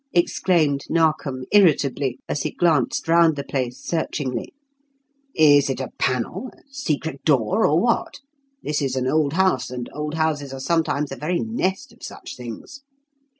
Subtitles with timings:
[0.13, 4.51] exclaimed Narkom irritably, as he glanced round the place searchingly.
[5.35, 6.49] "Is it a panel?
[6.57, 7.67] a secret door?
[7.67, 8.15] or what?
[8.63, 12.35] This is an old house, and old houses are sometimes a very nest of such
[12.35, 12.81] things."